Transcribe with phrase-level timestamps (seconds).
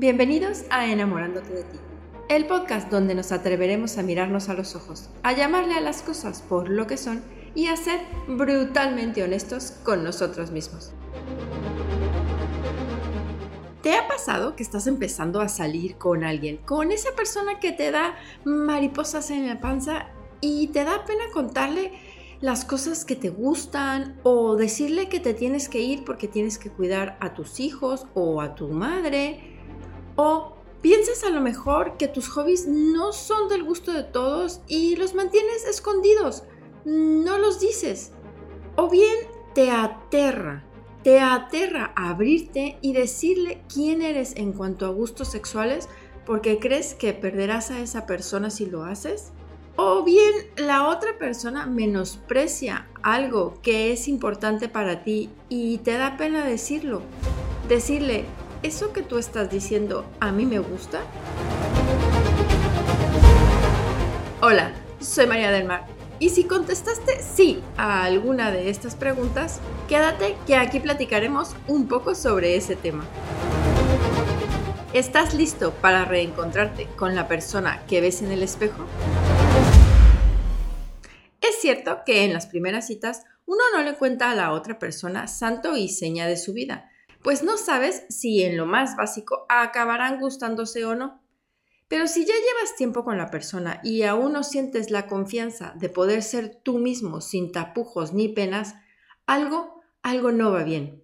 [0.00, 1.76] Bienvenidos a Enamorándote de ti,
[2.30, 6.40] el podcast donde nos atreveremos a mirarnos a los ojos, a llamarle a las cosas
[6.40, 7.22] por lo que son
[7.54, 10.94] y a ser brutalmente honestos con nosotros mismos.
[13.82, 17.90] ¿Te ha pasado que estás empezando a salir con alguien, con esa persona que te
[17.90, 18.14] da
[18.46, 20.06] mariposas en la panza
[20.40, 21.92] y te da pena contarle
[22.40, 26.70] las cosas que te gustan o decirle que te tienes que ir porque tienes que
[26.70, 29.59] cuidar a tus hijos o a tu madre
[30.22, 30.52] o
[30.82, 35.14] piensas a lo mejor que tus hobbies no son del gusto de todos y los
[35.14, 36.42] mantienes escondidos,
[36.84, 38.12] no los dices.
[38.76, 39.16] O bien
[39.54, 40.62] te aterra,
[41.02, 45.88] te aterra abrirte y decirle quién eres en cuanto a gustos sexuales
[46.26, 49.32] porque crees que perderás a esa persona si lo haces.
[49.76, 56.18] O bien la otra persona menosprecia algo que es importante para ti y te da
[56.18, 57.00] pena decirlo.
[57.68, 58.26] Decirle,
[58.62, 61.00] ¿eso que tú estás diciendo a mí me gusta?
[64.42, 65.86] Hola, soy María del Mar.
[66.18, 72.14] Y si contestaste sí a alguna de estas preguntas, quédate que aquí platicaremos un poco
[72.14, 73.06] sobre ese tema.
[74.92, 78.84] ¿Estás listo para reencontrarte con la persona que ves en el espejo?
[81.40, 85.26] Es cierto que en las primeras citas uno no le cuenta a la otra persona
[85.26, 86.89] santo y seña de su vida,
[87.22, 91.22] pues no sabes si en lo más básico acabarán gustándose o no.
[91.88, 95.88] Pero si ya llevas tiempo con la persona y aún no sientes la confianza de
[95.88, 98.76] poder ser tú mismo sin tapujos ni penas,
[99.26, 101.02] algo, algo no va bien.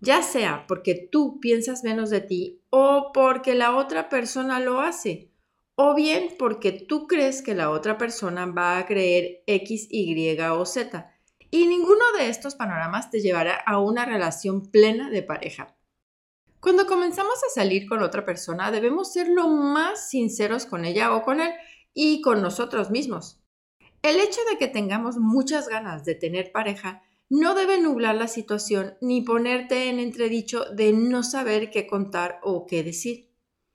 [0.00, 5.30] Ya sea porque tú piensas menos de ti o porque la otra persona lo hace,
[5.76, 10.66] o bien porque tú crees que la otra persona va a creer X, Y o
[10.66, 11.17] Z
[11.50, 15.76] y ninguno de estos panoramas te llevará a una relación plena de pareja.
[16.60, 21.22] Cuando comenzamos a salir con otra persona debemos ser lo más sinceros con ella o
[21.22, 21.52] con él
[21.94, 23.40] y con nosotros mismos.
[24.02, 28.96] El hecho de que tengamos muchas ganas de tener pareja no debe nublar la situación
[29.00, 33.30] ni ponerte en entredicho de no saber qué contar o qué decir.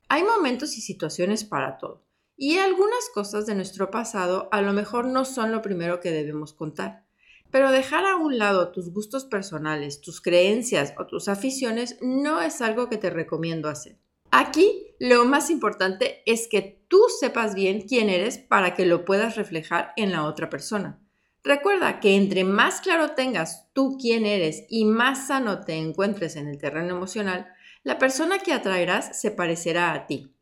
[0.09, 5.05] Hay momentos y situaciones para todo, y algunas cosas de nuestro pasado a lo mejor
[5.05, 7.05] no son lo primero que debemos contar.
[7.53, 12.61] Pero dejar a un lado tus gustos personales, tus creencias o tus aficiones no es
[12.61, 13.99] algo que te recomiendo hacer.
[14.31, 19.35] Aquí lo más importante es que tú sepas bien quién eres para que lo puedas
[19.35, 20.99] reflejar en la otra persona.
[21.43, 26.47] Recuerda que entre más claro tengas tú quién eres y más sano te encuentres en
[26.47, 27.53] el terreno emocional,
[27.83, 30.33] la persona que atraerás se parecerá a ti.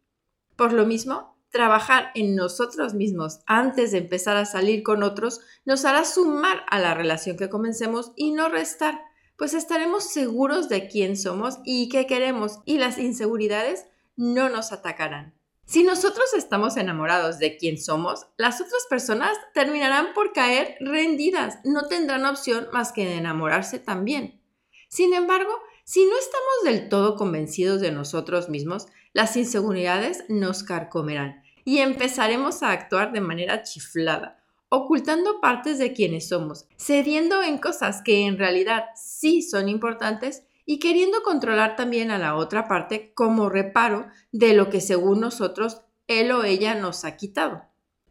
[0.55, 5.85] Por lo mismo, trabajar en nosotros mismos antes de empezar a salir con otros nos
[5.85, 9.01] hará sumar a la relación que comencemos y no restar,
[9.37, 13.85] pues estaremos seguros de quién somos y qué queremos y las inseguridades
[14.15, 15.35] no nos atacarán.
[15.65, 21.87] Si nosotros estamos enamorados de quién somos, las otras personas terminarán por caer rendidas, no
[21.87, 24.41] tendrán opción más que de enamorarse también.
[24.89, 25.53] Sin embargo,
[25.85, 32.63] si no estamos del todo convencidos de nosotros mismos, las inseguridades nos carcomerán y empezaremos
[32.63, 38.37] a actuar de manera chiflada, ocultando partes de quienes somos, cediendo en cosas que en
[38.37, 44.53] realidad sí son importantes y queriendo controlar también a la otra parte como reparo de
[44.53, 47.63] lo que según nosotros él o ella nos ha quitado.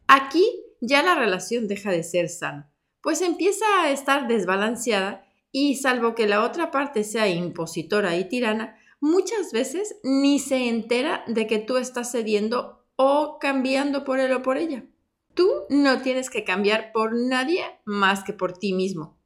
[0.07, 0.45] Aquí
[0.81, 6.27] ya la relación deja de ser sana, pues empieza a estar desbalanceada y salvo que
[6.27, 11.75] la otra parte sea impositora y tirana, muchas veces ni se entera de que tú
[11.75, 14.85] estás cediendo o cambiando por él o por ella.
[15.33, 19.17] Tú no tienes que cambiar por nadie más que por ti mismo.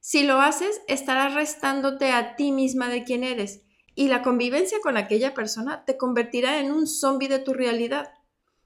[0.00, 4.96] Si lo haces, estarás restándote a ti misma de quien eres y la convivencia con
[4.96, 8.12] aquella persona te convertirá en un zombi de tu realidad.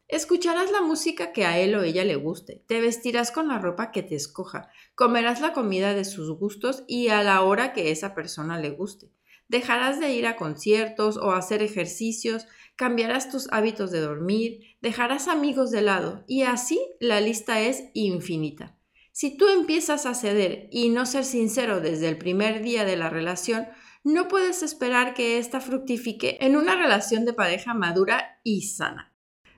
[0.09, 3.91] Escucharás la música que a él o ella le guste, te vestirás con la ropa
[3.91, 8.15] que te escoja, comerás la comida de sus gustos y a la hora que esa
[8.15, 9.11] persona le guste.
[9.49, 15.71] Dejarás de ir a conciertos o hacer ejercicios, cambiarás tus hábitos de dormir, dejarás amigos
[15.71, 18.77] de lado y así la lista es infinita.
[19.13, 23.09] Si tú empiezas a ceder y no ser sincero desde el primer día de la
[23.09, 23.67] relación,
[24.05, 29.15] no puedes esperar que ésta fructifique en una relación de pareja madura y sana.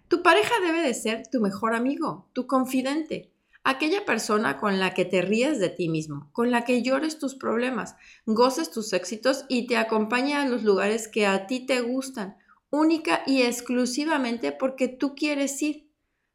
[0.06, 3.32] Tu pareja debe de ser tu mejor amigo, tu confidente,
[3.64, 7.34] aquella persona con la que te rías de ti mismo, con la que llores tus
[7.34, 7.96] problemas,
[8.26, 12.37] goces tus éxitos y te acompañe a los lugares que a ti te gustan,
[12.70, 15.90] única y exclusivamente porque tú quieres ir.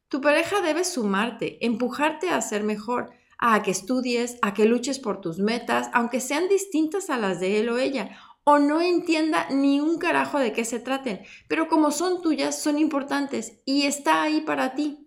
[0.08, 5.20] Tu pareja debe sumarte, empujarte a ser mejor, a que estudies, a que luches por
[5.20, 9.80] tus metas, aunque sean distintas a las de él o ella, o no entienda ni
[9.80, 14.42] un carajo de qué se traten, pero como son tuyas, son importantes y está ahí
[14.42, 15.03] para ti.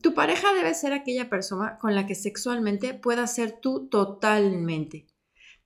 [0.00, 5.06] Tu pareja debe ser aquella persona con la que sexualmente puedas ser tú totalmente.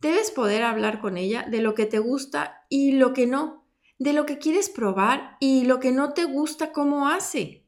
[0.00, 3.66] Debes poder hablar con ella de lo que te gusta y lo que no,
[3.98, 7.64] de lo que quieres probar y lo que no te gusta cómo hace.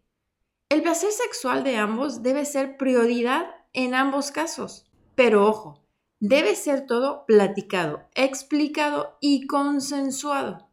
[0.68, 4.90] El placer sexual de ambos debe ser prioridad en ambos casos.
[5.14, 5.86] Pero ojo,
[6.18, 10.70] debe ser todo platicado, explicado y consensuado.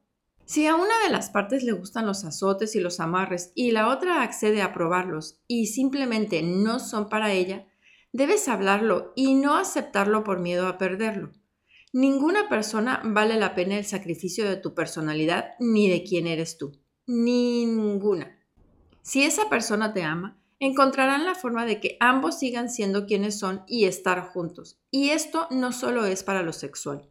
[0.52, 3.88] Si a una de las partes le gustan los azotes y los amarres y la
[3.88, 7.68] otra accede a probarlos y simplemente no son para ella,
[8.12, 11.32] debes hablarlo y no aceptarlo por miedo a perderlo.
[11.94, 16.78] Ninguna persona vale la pena el sacrificio de tu personalidad ni de quién eres tú.
[17.08, 18.38] Ninguna.
[19.04, 23.64] Si esa persona te ama, encontrarán la forma de que ambos sigan siendo quienes son
[23.68, 24.82] y estar juntos.
[24.92, 27.10] Y esto no solo es para lo sexual.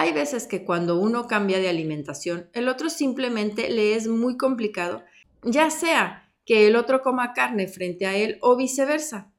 [0.00, 5.02] Hay veces que cuando uno cambia de alimentación, el otro simplemente le es muy complicado,
[5.42, 9.32] ya sea que el otro coma carne frente a él o viceversa.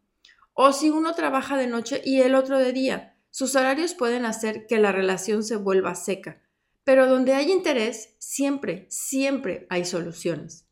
[0.52, 4.68] O si uno trabaja de noche y el otro de día, sus horarios pueden hacer
[4.68, 6.42] que la relación se vuelva seca.
[6.84, 10.66] Pero donde hay interés, siempre, siempre hay soluciones.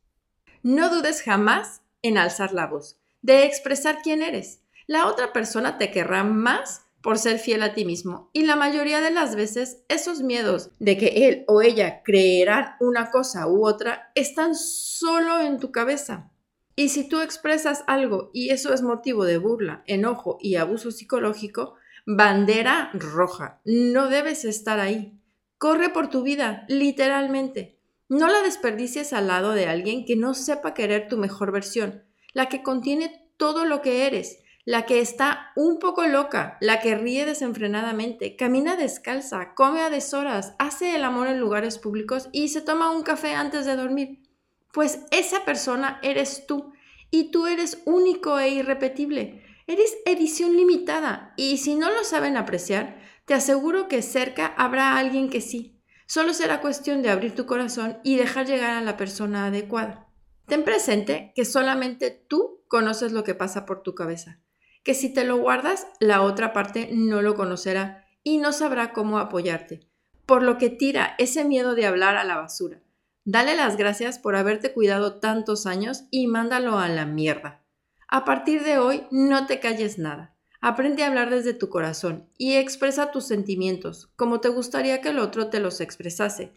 [0.62, 4.60] No dudes jamás en alzar la voz, de expresar quién eres.
[4.86, 9.00] La otra persona te querrá más por ser fiel a ti mismo y la mayoría
[9.00, 14.10] de las veces esos miedos de que él o ella creerán una cosa u otra
[14.14, 16.30] están solo en tu cabeza.
[16.74, 21.74] Y si tú expresas algo y eso es motivo de burla, enojo y abuso psicológico,
[22.06, 25.20] bandera roja, no debes estar ahí.
[25.58, 27.80] Corre por tu vida, literalmente.
[28.08, 32.48] No la desperdicies al lado de alguien que no sepa querer tu mejor versión, la
[32.48, 37.24] que contiene todo lo que eres, la que está un poco loca, la que ríe
[37.24, 42.90] desenfrenadamente, camina descalza, come a deshoras, hace el amor en lugares públicos y se toma
[42.90, 44.20] un café antes de dormir.
[44.70, 46.74] Pues esa persona eres tú
[47.10, 49.42] y tú eres único e irrepetible.
[49.66, 55.30] Eres edición limitada y si no lo saben apreciar, te aseguro que cerca habrá alguien
[55.30, 55.80] que sí.
[56.04, 60.10] Solo será cuestión de abrir tu corazón y dejar llegar a la persona adecuada.
[60.44, 64.42] Ten presente que solamente tú conoces lo que pasa por tu cabeza,
[64.88, 69.18] que si te lo guardas, la otra parte no lo conocerá y no sabrá cómo
[69.18, 69.86] apoyarte,
[70.24, 72.80] por lo que tira ese miedo de hablar a la basura.
[73.26, 77.62] Dale las gracias por haberte cuidado tantos años y mándalo a la mierda.
[78.08, 80.34] A partir de hoy, no te calles nada.
[80.62, 85.18] Aprende a hablar desde tu corazón y expresa tus sentimientos como te gustaría que el
[85.18, 86.54] otro te los expresase.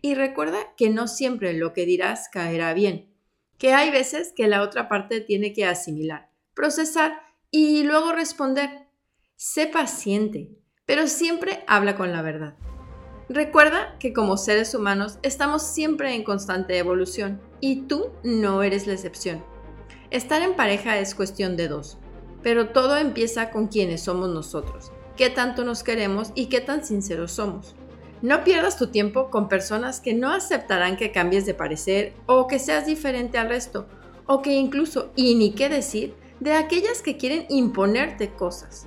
[0.00, 3.12] Y recuerda que no siempre lo que dirás caerá bien,
[3.58, 8.88] que hay veces que la otra parte tiene que asimilar, procesar y luego responder.
[9.36, 10.50] Sé paciente,
[10.86, 12.56] pero siempre habla con la verdad.
[13.28, 18.94] Recuerda que como seres humanos estamos siempre en constante evolución y tú no eres la
[18.94, 19.44] excepción.
[20.10, 21.98] Estar en pareja es cuestión de dos
[22.44, 27.32] pero todo empieza con quienes somos nosotros, qué tanto nos queremos y qué tan sinceros
[27.32, 27.74] somos.
[28.20, 32.58] No pierdas tu tiempo con personas que no aceptarán que cambies de parecer o que
[32.58, 33.86] seas diferente al resto,
[34.26, 38.86] o que incluso, y ni qué decir, de aquellas que quieren imponerte cosas.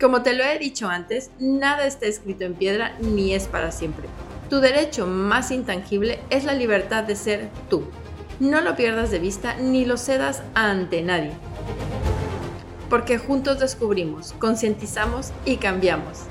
[0.00, 4.08] Como te lo he dicho antes, nada está escrito en piedra ni es para siempre.
[4.48, 7.84] Tu derecho más intangible es la libertad de ser tú.
[8.40, 11.32] No lo pierdas de vista ni lo cedas ante nadie
[12.90, 16.24] porque juntos descubrimos, concientizamos y cambiamos.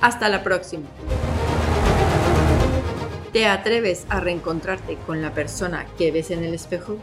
[0.00, 0.84] Hasta la próxima.
[3.32, 6.98] ¿Te atreves a reencontrarte con la persona que ves en el espejo?